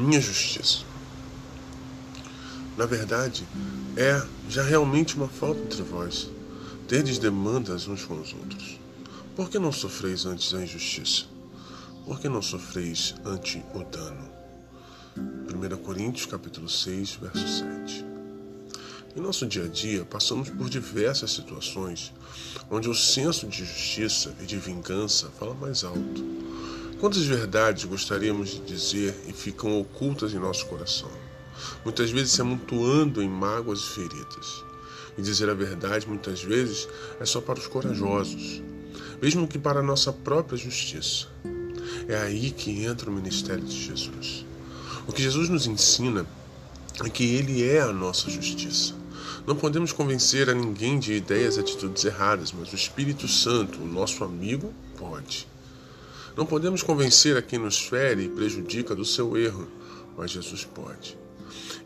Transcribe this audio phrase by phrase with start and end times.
[0.00, 0.84] minha justiça.
[2.76, 3.46] Na verdade,
[3.96, 6.28] é já realmente uma falta entre vós.
[6.88, 8.80] Tendes demandas uns com os outros.
[9.36, 11.24] Por que não sofreis antes a injustiça?
[12.04, 14.28] Por que não sofreis ante o dano?
[15.16, 18.04] 1 Coríntios capítulo 6, verso 7.
[19.16, 22.12] Em nosso dia a dia, passamos por diversas situações
[22.70, 26.24] onde o senso de justiça e de vingança fala mais alto.
[27.00, 31.10] Quantas verdades gostaríamos de dizer e ficam ocultas em nosso coração?
[31.82, 34.62] Muitas vezes se amontoando em mágoas e feridas.
[35.16, 36.86] E dizer a verdade, muitas vezes,
[37.18, 38.62] é só para os corajosos,
[39.20, 41.28] mesmo que para a nossa própria justiça.
[42.06, 44.44] É aí que entra o ministério de Jesus.
[45.08, 46.26] O que Jesus nos ensina
[47.02, 48.92] é que Ele é a nossa justiça.
[49.46, 53.86] Não podemos convencer a ninguém de ideias e atitudes erradas, mas o Espírito Santo, o
[53.86, 55.48] nosso amigo, pode.
[56.36, 59.68] Não podemos convencer a quem nos fere e prejudica do seu erro,
[60.16, 61.18] mas Jesus pode.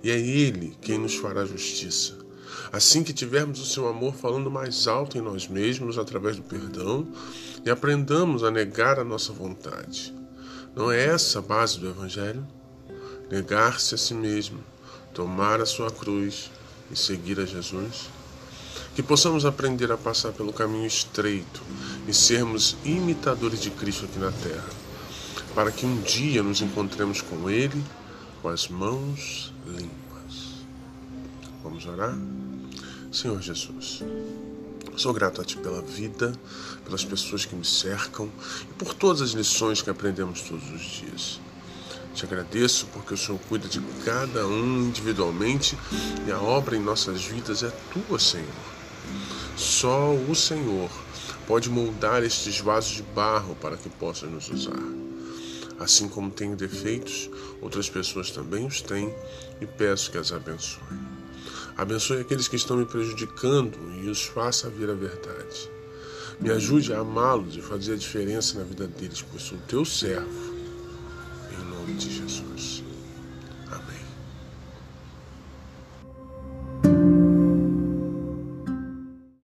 [0.03, 2.19] E é Ele quem nos fará justiça.
[2.73, 7.06] Assim que tivermos o seu amor falando mais alto em nós mesmos através do perdão
[7.64, 10.14] e aprendamos a negar a nossa vontade.
[10.75, 12.47] Não é essa a base do Evangelho?
[13.31, 14.58] Negar-se a si mesmo,
[15.12, 16.51] tomar a sua cruz
[16.91, 18.08] e seguir a Jesus?
[18.94, 21.62] Que possamos aprender a passar pelo caminho estreito
[22.06, 24.69] e sermos imitadores de Cristo aqui na terra,
[25.55, 27.83] para que um dia nos encontremos com Ele
[28.45, 30.64] com as mãos limpas.
[31.62, 32.14] Vamos orar?
[33.11, 34.02] Senhor Jesus,
[34.97, 36.33] sou grato a Ti pela vida,
[36.84, 38.30] pelas pessoas que me cercam
[38.70, 41.41] e por todas as lições que aprendemos todos os dias.
[42.15, 45.77] Te agradeço porque o Senhor cuida de cada um individualmente
[46.25, 48.47] e a obra em nossas vidas é tua, Senhor.
[49.57, 50.89] Só o Senhor
[51.45, 54.79] pode moldar estes vasos de barro para que possa nos usar.
[55.81, 57.29] Assim como tenho defeitos,
[57.61, 59.13] outras pessoas também os têm
[59.61, 60.83] e peço que as abençoe.
[61.77, 65.69] Abençoe aqueles que estão me prejudicando e os faça ver a verdade.
[66.39, 70.54] Me ajude a amá-los e fazer a diferença na vida deles, pois sou teu servo
[71.86, 72.14] reach